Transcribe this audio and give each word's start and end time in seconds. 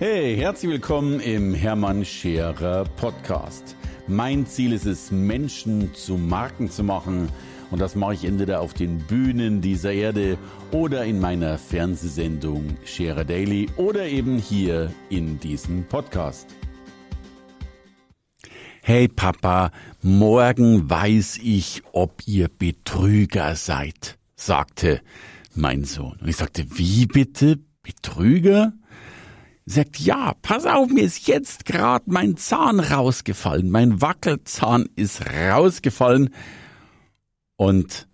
Hey, 0.00 0.36
herzlich 0.36 0.70
willkommen 0.70 1.18
im 1.18 1.54
Hermann 1.54 2.04
Scherer 2.04 2.84
Podcast. 2.84 3.74
Mein 4.06 4.46
Ziel 4.46 4.72
ist 4.72 4.86
es, 4.86 5.10
Menschen 5.10 5.92
zu 5.92 6.16
Marken 6.16 6.70
zu 6.70 6.84
machen. 6.84 7.28
Und 7.72 7.80
das 7.80 7.96
mache 7.96 8.14
ich 8.14 8.24
entweder 8.24 8.60
auf 8.60 8.74
den 8.74 8.98
Bühnen 8.98 9.60
dieser 9.60 9.92
Erde 9.92 10.38
oder 10.70 11.04
in 11.04 11.18
meiner 11.18 11.58
Fernsehsendung 11.58 12.76
Scherer 12.84 13.24
Daily 13.24 13.68
oder 13.76 14.06
eben 14.06 14.38
hier 14.38 14.94
in 15.10 15.40
diesem 15.40 15.82
Podcast. 15.82 16.46
Hey 18.80 19.08
Papa, 19.08 19.72
morgen 20.00 20.88
weiß 20.88 21.40
ich, 21.42 21.82
ob 21.90 22.22
ihr 22.24 22.46
Betrüger 22.46 23.56
seid, 23.56 24.16
sagte 24.36 25.00
mein 25.56 25.82
Sohn. 25.82 26.16
Und 26.20 26.28
ich 26.28 26.36
sagte, 26.36 26.64
wie 26.78 27.06
bitte? 27.06 27.58
Betrüger? 27.82 28.74
Sagt, 29.70 29.98
ja, 29.98 30.34
pass 30.42 30.66
auf, 30.66 30.88
mir 30.88 31.02
ist 31.02 31.26
jetzt 31.26 31.64
gerade 31.64 32.04
mein 32.06 32.36
Zahn 32.36 32.80
rausgefallen, 32.80 33.70
mein 33.70 34.00
Wackelzahn 34.00 34.88
ist 34.96 35.22
rausgefallen. 35.26 36.30
Und 37.56 38.08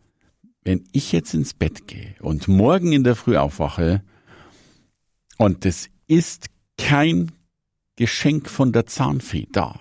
wenn 0.64 0.84
ich 0.92 1.12
jetzt 1.12 1.34
ins 1.34 1.54
Bett 1.54 1.86
gehe 1.86 2.14
und 2.20 2.48
morgen 2.48 2.92
in 2.92 3.04
der 3.04 3.14
Früh 3.14 3.36
aufwache 3.36 4.02
und 5.38 5.64
es 5.66 5.90
ist 6.06 6.46
kein 6.78 7.30
Geschenk 7.96 8.48
von 8.48 8.72
der 8.72 8.86
Zahnfee 8.86 9.46
da, 9.52 9.78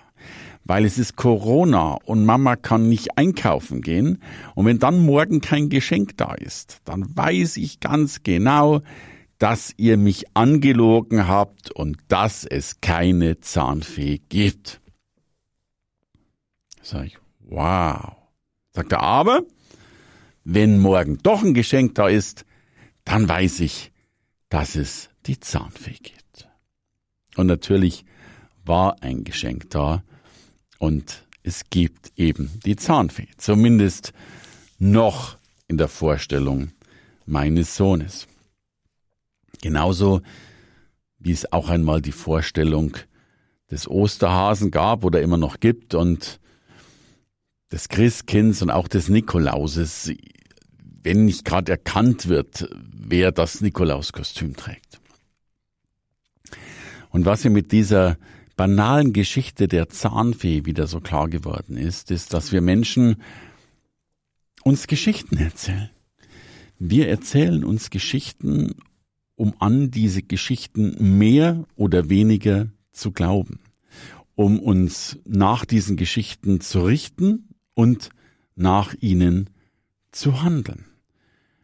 weil 0.64 0.84
es 0.84 0.98
ist 0.98 1.16
Corona 1.16 1.98
und 2.04 2.24
Mama 2.24 2.56
kann 2.56 2.88
nicht 2.88 3.18
einkaufen 3.18 3.80
gehen 3.80 4.22
und 4.54 4.66
wenn 4.66 4.78
dann 4.78 5.04
morgen 5.04 5.40
kein 5.40 5.70
Geschenk 5.70 6.16
da 6.18 6.34
ist, 6.34 6.78
dann 6.84 7.16
weiß 7.16 7.56
ich 7.56 7.80
ganz 7.80 8.22
genau, 8.22 8.82
dass 9.38 9.74
ihr 9.76 9.96
mich 9.96 10.36
angelogen 10.36 11.26
habt 11.26 11.70
und 11.70 11.98
dass 12.08 12.44
es 12.44 12.80
keine 12.80 13.40
Zahnfee 13.40 14.20
gibt. 14.28 14.80
Sag 16.82 17.06
ich, 17.06 17.18
wow. 17.40 18.16
Sagt 18.72 18.92
er, 18.92 19.00
aber 19.00 19.42
wenn 20.44 20.78
morgen 20.78 21.18
doch 21.22 21.42
ein 21.42 21.54
Geschenk 21.54 21.94
da 21.94 22.08
ist, 22.08 22.44
dann 23.04 23.28
weiß 23.28 23.60
ich, 23.60 23.92
dass 24.48 24.76
es 24.76 25.10
die 25.26 25.40
Zahnfee 25.40 25.98
gibt. 26.02 26.48
Und 27.36 27.46
natürlich 27.46 28.04
war 28.64 29.02
ein 29.02 29.24
Geschenk 29.24 29.70
da 29.70 30.02
und 30.78 31.26
es 31.42 31.68
gibt 31.70 32.12
eben 32.16 32.60
die 32.64 32.76
Zahnfee. 32.76 33.28
Zumindest 33.36 34.12
noch 34.78 35.36
in 35.68 35.78
der 35.78 35.88
Vorstellung 35.88 36.72
meines 37.26 37.76
Sohnes. 37.76 38.26
Genauso 39.64 40.20
wie 41.18 41.32
es 41.32 41.50
auch 41.50 41.70
einmal 41.70 42.02
die 42.02 42.12
Vorstellung 42.12 42.98
des 43.70 43.88
Osterhasen 43.88 44.70
gab 44.70 45.04
oder 45.04 45.22
immer 45.22 45.38
noch 45.38 45.58
gibt 45.58 45.94
und 45.94 46.38
des 47.72 47.88
Christkinds 47.88 48.60
und 48.60 48.68
auch 48.68 48.88
des 48.88 49.08
Nikolauses, 49.08 50.12
wenn 51.02 51.24
nicht 51.24 51.46
gerade 51.46 51.72
erkannt 51.72 52.28
wird, 52.28 52.68
wer 52.78 53.32
das 53.32 53.62
Nikolauskostüm 53.62 54.54
trägt. 54.54 55.00
Und 57.08 57.24
was 57.24 57.42
mir 57.44 57.50
mit 57.50 57.72
dieser 57.72 58.18
banalen 58.56 59.14
Geschichte 59.14 59.66
der 59.66 59.88
Zahnfee 59.88 60.66
wieder 60.66 60.86
so 60.86 61.00
klar 61.00 61.30
geworden 61.30 61.78
ist, 61.78 62.10
ist, 62.10 62.34
dass 62.34 62.52
wir 62.52 62.60
Menschen 62.60 63.16
uns 64.62 64.88
Geschichten 64.88 65.38
erzählen. 65.38 65.88
Wir 66.78 67.08
erzählen 67.08 67.64
uns 67.64 67.88
Geschichten, 67.88 68.74
um 69.36 69.54
an 69.58 69.90
diese 69.90 70.22
Geschichten 70.22 71.18
mehr 71.18 71.64
oder 71.76 72.08
weniger 72.08 72.68
zu 72.92 73.10
glauben, 73.10 73.58
um 74.34 74.58
uns 74.58 75.18
nach 75.24 75.64
diesen 75.64 75.96
Geschichten 75.96 76.60
zu 76.60 76.82
richten 76.82 77.48
und 77.74 78.10
nach 78.54 78.94
ihnen 79.00 79.50
zu 80.12 80.42
handeln. 80.42 80.84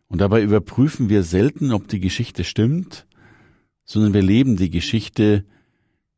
Und 0.08 0.20
dabei 0.20 0.42
überprüfen 0.42 1.08
wir 1.08 1.22
selten, 1.22 1.72
ob 1.72 1.86
die 1.86 2.00
Geschichte 2.00 2.42
stimmt, 2.42 3.06
sondern 3.84 4.12
wir 4.12 4.22
leben 4.22 4.56
die 4.56 4.70
Geschichte, 4.70 5.44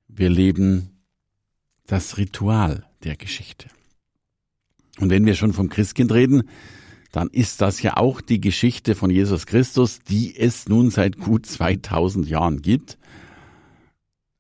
wir 0.08 0.30
leben 0.30 0.90
das 1.86 2.16
Ritual 2.16 2.86
der 3.04 3.16
Geschichte. 3.16 3.68
Und 4.98 5.10
wenn 5.10 5.26
wir 5.26 5.34
schon 5.34 5.52
vom 5.52 5.68
Christkind 5.68 6.12
reden, 6.12 6.44
dann 7.12 7.28
ist 7.28 7.60
das 7.60 7.82
ja 7.82 7.98
auch 7.98 8.22
die 8.22 8.40
Geschichte 8.40 8.94
von 8.94 9.10
Jesus 9.10 9.46
Christus, 9.46 10.00
die 10.00 10.34
es 10.36 10.66
nun 10.68 10.90
seit 10.90 11.18
gut 11.18 11.44
2000 11.46 12.26
Jahren 12.26 12.62
gibt. 12.62 12.98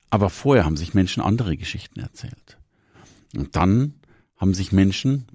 Aber 0.08 0.30
vorher 0.30 0.64
haben 0.64 0.78
sich 0.78 0.94
Menschen 0.94 1.22
andere 1.22 1.56
Geschichten 1.56 2.00
erzählt. 2.00 2.58
Und 3.36 3.56
dann 3.56 3.94
haben 4.36 4.54
sich 4.54 4.72
Menschen, 4.72 5.26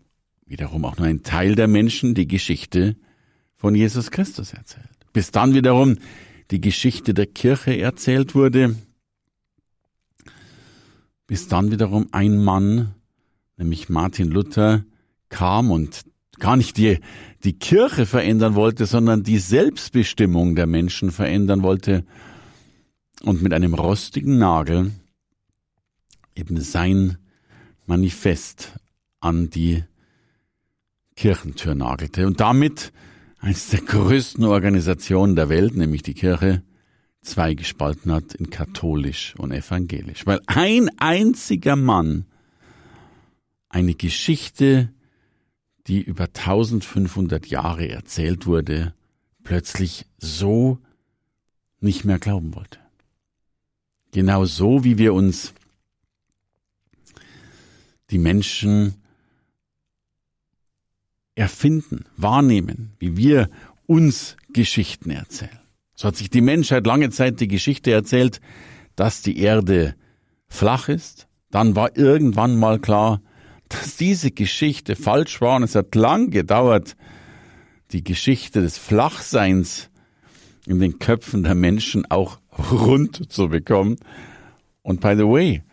wiederum 0.48 0.84
auch 0.84 0.98
nur 0.98 1.08
ein 1.08 1.22
Teil 1.22 1.56
der 1.56 1.68
Menschen, 1.68 2.16
die 2.16 2.28
Geschichte 2.28 2.96
von 3.56 3.76
Jesus 3.76 4.10
Christus 4.10 4.54
erzählt. 4.54 4.90
Bis 5.14 5.30
dann 5.30 5.54
wiederum 5.54 5.98
die 6.50 6.62
Geschichte 6.62 7.14
der 7.14 7.28
Kirche 7.28 7.78
erzählt 7.80 8.34
wurde, 8.34 8.76
bis 11.28 11.48
dann 11.48 11.72
wiederum 11.72 12.08
ein 12.12 12.44
Mann, 12.44 12.96
nämlich 13.58 13.90
Martin 13.90 14.30
Luther, 14.30 14.86
kam 15.30 15.72
und 15.72 16.04
gar 16.40 16.58
nicht 16.58 16.78
die, 16.78 17.00
die 17.44 17.54
Kirche 17.54 18.06
verändern 18.06 18.56
wollte, 18.56 18.86
sondern 18.86 19.24
die 19.24 19.40
Selbstbestimmung 19.40 20.56
der 20.56 20.68
Menschen 20.68 21.12
verändern 21.12 21.64
wollte 21.64 22.06
und 23.24 23.42
mit 23.42 23.54
einem 23.54 23.74
rostigen 23.74 24.38
Nagel 24.38 24.92
eben 26.36 26.60
sein 26.62 27.18
Manifest 27.86 28.80
an 29.20 29.50
die 29.50 29.84
Kirchentür 31.16 31.74
nagelte 31.74 32.28
und 32.28 32.40
damit 32.40 32.92
eines 33.40 33.70
der 33.70 33.82
größten 33.82 34.44
Organisationen 34.44 35.36
der 35.36 35.50
Welt, 35.50 35.76
nämlich 35.76 36.04
die 36.04 36.14
Kirche, 36.14 36.64
zwei 37.22 37.54
gespalten 37.56 38.12
hat 38.12 38.36
in 38.36 38.50
katholisch 38.50 39.36
und 39.38 39.52
evangelisch, 39.52 40.26
weil 40.26 40.40
ein 40.46 40.90
einziger 40.98 41.76
Mann 41.76 42.26
eine 43.70 43.96
Geschichte 43.96 44.94
die 45.88 46.02
über 46.02 46.26
1500 46.26 47.48
Jahre 47.48 47.88
erzählt 47.90 48.46
wurde, 48.46 48.94
plötzlich 49.44 50.06
so 50.18 50.80
nicht 51.80 52.04
mehr 52.04 52.20
glauben 52.20 52.56
wollte. 52.56 52.80
Genau 54.12 54.46
so, 54.46 54.84
wie 54.84 54.98
wir 54.98 55.14
uns 55.14 55.54
die 58.10 58.18
Menschen 58.18 58.96
erfinden, 61.36 62.06
wahrnehmen, 62.16 62.94
wie 63.00 63.16
wir 63.16 63.50
uns 63.86 64.36
Geschichten 64.54 65.12
erzählen. 65.12 65.60
So 65.96 66.08
hat 66.08 66.16
sich 66.16 66.30
die 66.30 66.42
Menschheit 66.42 66.86
lange 66.86 67.10
Zeit 67.10 67.40
die 67.40 67.48
Geschichte 67.48 67.92
erzählt, 67.92 68.42
dass 68.96 69.22
die 69.22 69.40
Erde 69.40 69.96
flach 70.48 70.90
ist. 70.90 71.28
Dann 71.50 71.76
war 71.76 71.96
irgendwann 71.98 72.58
mal 72.58 72.80
klar, 72.80 73.22
dass 73.70 73.98
diese 73.98 74.32
Geschichte 74.32 74.96
falsch 74.96 75.42
war 75.42 75.58
und 75.58 75.64
es 75.64 75.76
hat 75.76 75.96
lang 75.96 76.30
gedauert, 76.30 76.96
die 77.92 78.04
Geschichte 78.04 78.62
des 78.62 78.78
Flachseins 78.78 79.90
in 80.66 80.80
den 80.80 81.00
Köpfen 81.00 81.44
der 81.44 81.56
Menschen 81.56 82.06
auch 82.10 82.40
rund 82.72 83.32
zu 83.32 83.50
bekommen. 83.50 83.98
Und 84.82 85.02
by 85.02 85.16
the 85.16 85.24
way, 85.24 85.64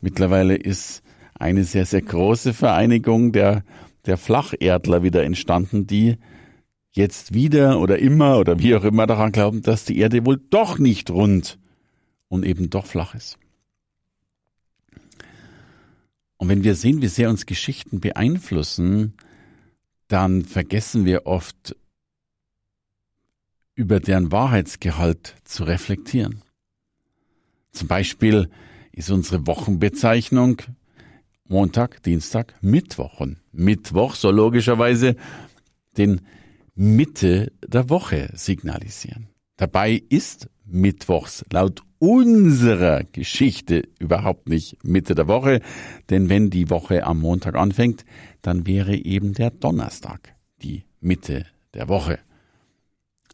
mittlerweile 0.00 0.56
ist 0.56 1.02
eine 1.38 1.64
sehr, 1.64 1.86
sehr 1.86 2.02
große 2.02 2.52
Vereinigung 2.52 3.32
der, 3.32 3.64
der 4.06 4.16
Flacherdler 4.16 5.02
wieder 5.02 5.22
entstanden, 5.22 5.86
die 5.86 6.16
jetzt 6.92 7.34
wieder 7.34 7.78
oder 7.78 7.98
immer 7.98 8.38
oder 8.38 8.58
wie 8.58 8.74
auch 8.74 8.84
immer 8.84 9.06
daran 9.06 9.32
glauben, 9.32 9.62
dass 9.62 9.84
die 9.84 9.98
Erde 9.98 10.26
wohl 10.26 10.40
doch 10.50 10.78
nicht 10.78 11.10
rund 11.10 11.58
und 12.28 12.44
eben 12.44 12.70
doch 12.70 12.86
flach 12.86 13.14
ist. 13.14 13.38
Und 16.40 16.48
wenn 16.48 16.64
wir 16.64 16.74
sehen, 16.74 17.02
wie 17.02 17.08
sehr 17.08 17.28
uns 17.28 17.44
Geschichten 17.44 18.00
beeinflussen, 18.00 19.12
dann 20.08 20.42
vergessen 20.42 21.04
wir 21.04 21.26
oft 21.26 21.76
über 23.74 24.00
deren 24.00 24.32
Wahrheitsgehalt 24.32 25.36
zu 25.44 25.64
reflektieren. 25.64 26.40
Zum 27.72 27.88
Beispiel 27.88 28.48
ist 28.90 29.10
unsere 29.10 29.46
Wochenbezeichnung 29.46 30.62
Montag, 31.46 32.02
Dienstag, 32.04 32.54
Mittwoch. 32.62 33.20
Und 33.20 33.36
Mittwoch 33.52 34.14
soll 34.14 34.36
logischerweise 34.36 35.16
den 35.98 36.22
Mitte 36.74 37.52
der 37.66 37.90
Woche 37.90 38.30
signalisieren. 38.32 39.28
Dabei 39.58 40.02
ist 40.08 40.48
Mittwochs 40.72 41.44
laut 41.52 41.82
unserer 41.98 43.04
Geschichte 43.04 43.82
überhaupt 43.98 44.48
nicht 44.48 44.82
Mitte 44.84 45.14
der 45.14 45.28
Woche, 45.28 45.60
denn 46.08 46.28
wenn 46.28 46.50
die 46.50 46.70
Woche 46.70 47.04
am 47.04 47.20
Montag 47.20 47.54
anfängt, 47.56 48.04
dann 48.42 48.66
wäre 48.66 48.96
eben 48.96 49.34
der 49.34 49.50
Donnerstag 49.50 50.34
die 50.62 50.84
Mitte 51.00 51.46
der 51.74 51.88
Woche. 51.88 52.18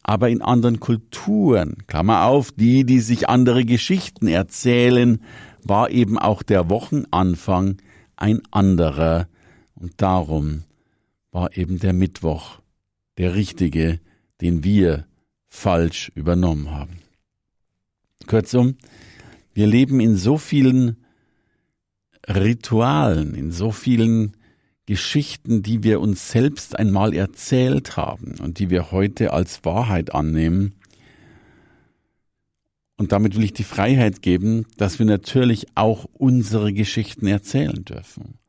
aber 0.07 0.29
in 0.29 0.41
anderen 0.41 0.79
Kulturen, 0.79 1.85
Klammer 1.85 2.23
auf, 2.23 2.53
die, 2.53 2.85
die 2.85 3.01
sich 3.01 3.27
andere 3.27 3.65
Geschichten 3.65 4.27
erzählen, 4.27 5.21
war 5.63 5.91
eben 5.91 6.17
auch 6.17 6.43
der 6.43 6.69
Wochenanfang 6.69 7.77
ein 8.15 8.41
anderer 8.49 9.27
und 9.75 10.01
darum 10.01 10.63
war 11.31 11.55
eben 11.57 11.79
der 11.79 11.91
Mittwoch 11.91 12.59
der 13.17 13.35
richtige, 13.35 13.99
den 14.39 14.63
wir 14.63 15.05
falsch 15.49 16.09
übernommen 16.15 16.71
haben. 16.71 16.99
Kurzum, 18.25 18.75
wir 19.53 19.67
leben 19.67 19.99
in 19.99 20.15
so 20.15 20.37
vielen 20.37 20.97
Ritualen, 22.27 23.35
in 23.35 23.51
so 23.51 23.71
vielen 23.71 24.35
Geschichten, 24.85 25.63
die 25.63 25.83
wir 25.83 25.99
uns 25.99 26.31
selbst 26.31 26.77
einmal 26.77 27.13
erzählt 27.13 27.97
haben 27.97 28.35
und 28.41 28.59
die 28.59 28.69
wir 28.69 28.91
heute 28.91 29.33
als 29.33 29.63
Wahrheit 29.65 30.13
annehmen. 30.15 30.73
Und 32.97 33.11
damit 33.11 33.35
will 33.35 33.43
ich 33.43 33.53
die 33.53 33.63
Freiheit 33.63 34.21
geben, 34.21 34.65
dass 34.77 34.97
wir 34.97 35.05
natürlich 35.05 35.67
auch 35.75 36.05
unsere 36.13 36.73
Geschichten 36.73 37.27
erzählen 37.27 37.83
dürfen. 37.85 38.39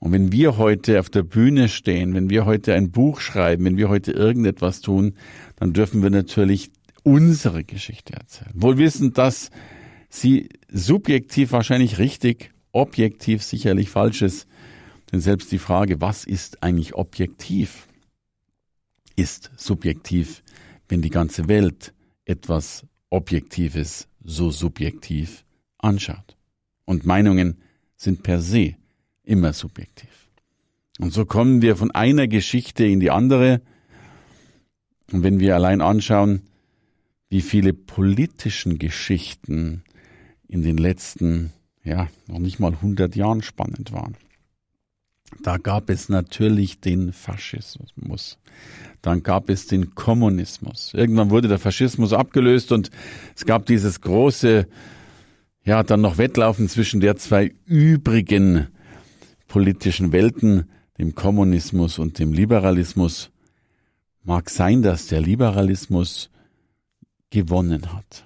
Und 0.00 0.12
wenn 0.12 0.32
wir 0.32 0.58
heute 0.58 1.00
auf 1.00 1.08
der 1.08 1.22
Bühne 1.22 1.68
stehen, 1.68 2.14
wenn 2.14 2.28
wir 2.28 2.44
heute 2.44 2.74
ein 2.74 2.90
Buch 2.90 3.20
schreiben, 3.20 3.64
wenn 3.64 3.76
wir 3.76 3.88
heute 3.88 4.12
irgendetwas 4.12 4.80
tun, 4.80 5.14
dann 5.56 5.72
dürfen 5.72 6.02
wir 6.02 6.10
natürlich 6.10 6.70
unsere 7.04 7.62
Geschichte 7.62 8.14
erzählen. 8.14 8.50
Wohl 8.54 8.78
wissend, 8.78 9.16
dass 9.18 9.50
sie 10.08 10.48
subjektiv 10.72 11.52
wahrscheinlich 11.52 11.98
richtig, 11.98 12.50
objektiv 12.72 13.42
sicherlich 13.42 13.90
falsch 13.90 14.22
ist. 14.22 14.48
Denn 15.12 15.20
selbst 15.20 15.52
die 15.52 15.58
Frage, 15.58 16.00
was 16.00 16.24
ist 16.24 16.62
eigentlich 16.62 16.94
objektiv, 16.94 17.86
ist 19.16 19.52
subjektiv, 19.56 20.42
wenn 20.88 21.02
die 21.02 21.10
ganze 21.10 21.46
Welt 21.48 21.94
etwas 22.24 22.84
Objektives 23.10 24.08
so 24.24 24.50
subjektiv 24.50 25.44
anschaut. 25.78 26.36
Und 26.84 27.06
Meinungen 27.06 27.60
sind 27.96 28.22
per 28.22 28.40
se 28.40 28.74
immer 29.22 29.52
subjektiv. 29.52 30.30
Und 30.98 31.12
so 31.12 31.24
kommen 31.24 31.62
wir 31.62 31.76
von 31.76 31.90
einer 31.90 32.28
Geschichte 32.28 32.84
in 32.84 33.00
die 33.00 33.10
andere. 33.10 33.60
Und 35.12 35.22
wenn 35.22 35.38
wir 35.38 35.54
allein 35.54 35.80
anschauen, 35.80 36.42
wie 37.34 37.42
viele 37.42 37.72
politischen 37.72 38.78
Geschichten 38.78 39.82
in 40.46 40.62
den 40.62 40.78
letzten, 40.78 41.52
ja, 41.82 42.06
noch 42.28 42.38
nicht 42.38 42.60
mal 42.60 42.74
100 42.74 43.16
Jahren 43.16 43.42
spannend 43.42 43.90
waren. 43.90 44.14
Da 45.42 45.56
gab 45.56 45.90
es 45.90 46.08
natürlich 46.08 46.78
den 46.78 47.12
Faschismus. 47.12 48.38
Dann 49.02 49.24
gab 49.24 49.50
es 49.50 49.66
den 49.66 49.96
Kommunismus. 49.96 50.94
Irgendwann 50.94 51.30
wurde 51.30 51.48
der 51.48 51.58
Faschismus 51.58 52.12
abgelöst 52.12 52.70
und 52.70 52.92
es 53.34 53.44
gab 53.44 53.66
dieses 53.66 54.00
große, 54.00 54.68
ja, 55.64 55.82
dann 55.82 56.02
noch 56.02 56.18
Wettlaufen 56.18 56.68
zwischen 56.68 57.00
der 57.00 57.16
zwei 57.16 57.52
übrigen 57.64 58.68
politischen 59.48 60.12
Welten, 60.12 60.70
dem 60.98 61.16
Kommunismus 61.16 61.98
und 61.98 62.20
dem 62.20 62.32
Liberalismus, 62.32 63.32
mag 64.22 64.50
sein, 64.50 64.82
dass 64.82 65.08
der 65.08 65.20
Liberalismus 65.20 66.30
gewonnen 67.34 67.92
hat. 67.92 68.24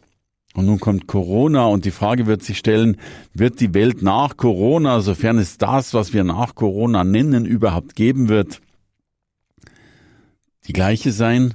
Und 0.55 0.67
nun 0.67 0.81
kommt 0.81 1.07
Corona 1.07 1.67
und 1.67 1.85
die 1.85 1.91
Frage 1.91 2.27
wird 2.27 2.43
sich 2.43 2.59
stellen, 2.59 2.97
wird 3.33 3.61
die 3.61 3.75
Welt 3.75 4.03
nach 4.03 4.37
Corona, 4.37 5.01
sofern 5.01 5.39
es 5.39 5.59
das, 5.59 5.95
was 5.95 6.13
wir 6.13 6.25
nach 6.25 6.55
Corona 6.55 7.05
nennen, 7.05 7.45
überhaupt 7.45 7.97
geben 7.97 8.29
wird, 8.29 8.61
die 10.67 10.73
gleiche 10.73 11.13
sein? 11.13 11.55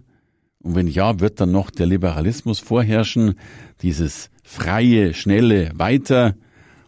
Und 0.63 0.75
wenn 0.75 0.87
ja, 0.87 1.19
wird 1.19 1.41
dann 1.41 1.51
noch 1.51 1.69
der 1.69 1.85
Liberalismus 1.85 2.59
vorherrschen, 2.59 3.35
dieses 3.81 4.29
freie, 4.43 5.13
schnelle 5.13 5.71
Weiter, 5.75 6.35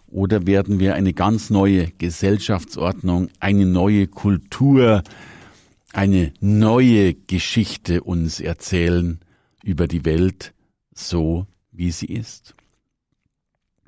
oder 0.08 0.48
werden 0.48 0.80
wir 0.80 0.96
eine 0.96 1.12
ganz 1.12 1.50
neue 1.50 1.92
Gesellschaftsordnung, 1.98 3.28
eine 3.42 3.66
neue 3.66 4.08
Kultur, 4.08 5.04
eine 5.92 6.32
neue 6.40 7.14
Geschichte 7.14 8.02
uns 8.02 8.40
erzählen 8.40 9.20
über 9.62 9.88
die 9.88 10.06
Welt, 10.06 10.55
so 10.96 11.46
wie 11.72 11.92
sie 11.92 12.08
ist? 12.08 12.56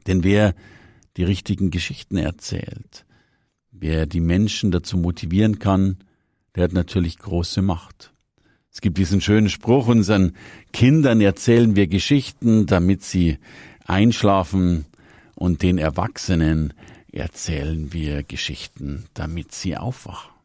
Denn 0.06 0.24
wer 0.24 0.54
die 1.16 1.24
richtigen 1.24 1.72
Geschichten 1.72 2.18
erzählt, 2.18 3.06
wer 3.72 4.06
die 4.06 4.20
Menschen 4.20 4.72
dazu 4.72 4.98
motivieren 4.98 5.60
kann, 5.60 5.98
der 6.56 6.66
hat 6.66 6.74
natürlich 6.74 7.18
große 7.18 7.62
Macht. 7.62 8.14
Es 8.72 8.82
gibt 8.82 8.98
diesen 8.98 9.22
schönen 9.22 9.50
Spruch, 9.50 9.88
unseren 9.88 10.34
Kindern 10.72 11.20
erzählen 11.20 11.76
wir 11.76 11.88
Geschichten, 11.88 12.68
damit 12.68 13.04
sie 13.04 13.40
einschlafen 13.86 14.86
und 15.34 15.64
den 15.64 15.78
Erwachsenen 15.78 16.74
erzählen 17.12 17.92
wir 17.94 18.24
Geschichten, 18.24 19.06
damit 19.14 19.52
sie 19.54 19.78
aufwachen. 19.78 20.37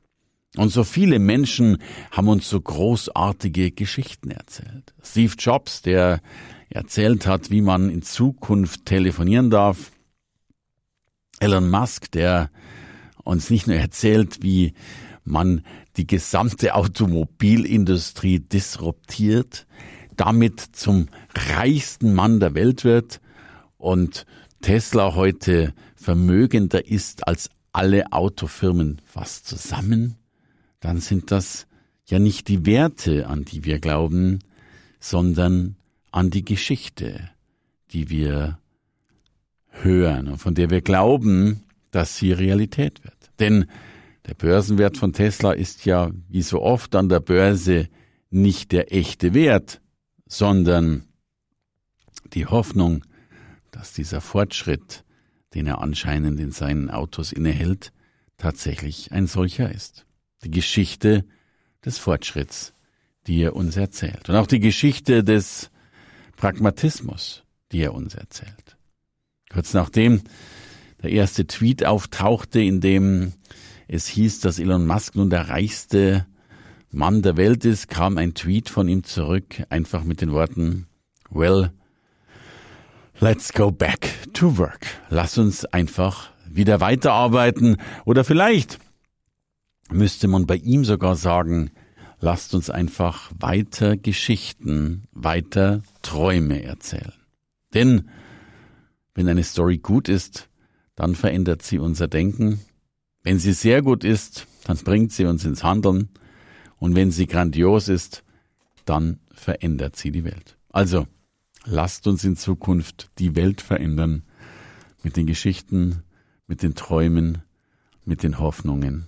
Und 0.56 0.68
so 0.68 0.84
viele 0.84 1.18
Menschen 1.18 1.78
haben 2.10 2.28
uns 2.28 2.48
so 2.48 2.60
großartige 2.60 3.70
Geschichten 3.70 4.30
erzählt. 4.30 4.94
Steve 5.02 5.34
Jobs, 5.38 5.80
der 5.80 6.20
erzählt 6.68 7.26
hat, 7.26 7.50
wie 7.50 7.62
man 7.62 7.88
in 7.88 8.02
Zukunft 8.02 8.84
telefonieren 8.84 9.50
darf. 9.50 9.92
Elon 11.40 11.70
Musk, 11.70 12.10
der 12.12 12.50
uns 13.24 13.50
nicht 13.50 13.66
nur 13.66 13.76
erzählt, 13.76 14.42
wie 14.42 14.74
man 15.24 15.64
die 15.96 16.06
gesamte 16.06 16.74
Automobilindustrie 16.74 18.40
disruptiert, 18.40 19.66
damit 20.16 20.60
zum 20.60 21.08
reichsten 21.34 22.14
Mann 22.14 22.40
der 22.40 22.54
Welt 22.54 22.84
wird 22.84 23.20
und 23.78 24.26
Tesla 24.60 25.14
heute 25.14 25.74
vermögender 25.96 26.86
ist 26.86 27.26
als 27.26 27.50
alle 27.72 28.12
Autofirmen 28.12 29.00
fast 29.04 29.46
zusammen, 29.46 30.16
dann 30.82 31.00
sind 31.00 31.30
das 31.30 31.66
ja 32.04 32.18
nicht 32.18 32.48
die 32.48 32.66
Werte, 32.66 33.28
an 33.28 33.46
die 33.46 33.64
wir 33.64 33.78
glauben, 33.78 34.40
sondern 35.00 35.76
an 36.10 36.28
die 36.28 36.44
Geschichte, 36.44 37.30
die 37.92 38.10
wir 38.10 38.58
hören 39.70 40.28
und 40.28 40.38
von 40.38 40.54
der 40.54 40.68
wir 40.68 40.82
glauben, 40.82 41.62
dass 41.92 42.16
sie 42.16 42.32
Realität 42.32 43.02
wird. 43.04 43.30
Denn 43.38 43.66
der 44.26 44.34
Börsenwert 44.34 44.98
von 44.98 45.12
Tesla 45.12 45.52
ist 45.52 45.86
ja 45.86 46.10
wie 46.28 46.42
so 46.42 46.60
oft 46.60 46.94
an 46.94 47.08
der 47.08 47.20
Börse 47.20 47.88
nicht 48.30 48.72
der 48.72 48.92
echte 48.92 49.34
Wert, 49.34 49.80
sondern 50.26 51.04
die 52.32 52.46
Hoffnung, 52.46 53.04
dass 53.70 53.92
dieser 53.92 54.20
Fortschritt, 54.20 55.04
den 55.54 55.66
er 55.66 55.80
anscheinend 55.80 56.40
in 56.40 56.50
seinen 56.50 56.90
Autos 56.90 57.32
innehält, 57.32 57.92
tatsächlich 58.36 59.12
ein 59.12 59.26
solcher 59.26 59.72
ist. 59.72 60.06
Die 60.44 60.50
Geschichte 60.50 61.24
des 61.84 61.98
Fortschritts, 61.98 62.74
die 63.26 63.42
er 63.42 63.56
uns 63.56 63.76
erzählt. 63.76 64.28
Und 64.28 64.36
auch 64.36 64.46
die 64.46 64.60
Geschichte 64.60 65.24
des 65.24 65.70
Pragmatismus, 66.36 67.44
die 67.70 67.82
er 67.82 67.94
uns 67.94 68.14
erzählt. 68.14 68.76
Kurz 69.52 69.74
nachdem 69.74 70.22
der 71.02 71.10
erste 71.10 71.46
Tweet 71.46 71.84
auftauchte, 71.84 72.60
in 72.60 72.80
dem 72.80 73.32
es 73.88 74.06
hieß, 74.06 74.40
dass 74.40 74.58
Elon 74.58 74.86
Musk 74.86 75.16
nun 75.16 75.30
der 75.30 75.48
reichste 75.48 76.26
Mann 76.90 77.22
der 77.22 77.36
Welt 77.36 77.64
ist, 77.64 77.88
kam 77.88 78.18
ein 78.18 78.34
Tweet 78.34 78.68
von 78.68 78.88
ihm 78.88 79.04
zurück, 79.04 79.62
einfach 79.70 80.04
mit 80.04 80.20
den 80.20 80.32
Worten, 80.32 80.86
well, 81.30 81.72
Let's 83.22 83.52
go 83.52 83.70
back 83.70 84.32
to 84.32 84.58
work. 84.58 84.84
Lass 85.08 85.38
uns 85.38 85.64
einfach 85.66 86.30
wieder 86.44 86.80
weiterarbeiten. 86.80 87.76
Oder 88.04 88.24
vielleicht 88.24 88.80
müsste 89.92 90.28
man 90.28 90.46
bei 90.46 90.56
ihm 90.56 90.84
sogar 90.84 91.16
sagen, 91.16 91.70
lasst 92.20 92.54
uns 92.54 92.70
einfach 92.70 93.30
weiter 93.38 93.96
Geschichten, 93.96 95.04
weiter 95.12 95.82
Träume 96.02 96.62
erzählen. 96.62 97.14
Denn 97.74 98.10
wenn 99.14 99.28
eine 99.28 99.44
Story 99.44 99.78
gut 99.78 100.08
ist, 100.08 100.48
dann 100.94 101.14
verändert 101.14 101.62
sie 101.62 101.78
unser 101.78 102.08
Denken. 102.08 102.60
Wenn 103.22 103.38
sie 103.38 103.52
sehr 103.52 103.82
gut 103.82 104.04
ist, 104.04 104.46
dann 104.64 104.76
bringt 104.78 105.12
sie 105.12 105.26
uns 105.26 105.44
ins 105.44 105.62
Handeln. 105.64 106.08
Und 106.78 106.94
wenn 106.94 107.10
sie 107.10 107.26
grandios 107.26 107.88
ist, 107.88 108.24
dann 108.84 109.20
verändert 109.32 109.96
sie 109.96 110.10
die 110.10 110.24
Welt. 110.24 110.56
Also, 110.70 111.06
Lasst 111.64 112.08
uns 112.08 112.24
in 112.24 112.36
Zukunft 112.36 113.10
die 113.18 113.36
Welt 113.36 113.60
verändern 113.60 114.24
mit 115.02 115.16
den 115.16 115.26
Geschichten, 115.26 116.02
mit 116.46 116.62
den 116.62 116.74
Träumen, 116.74 117.42
mit 118.04 118.24
den 118.24 118.40
Hoffnungen, 118.40 119.06